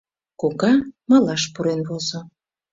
[0.41, 0.71] Кока
[1.09, 2.19] малаш пурен возо.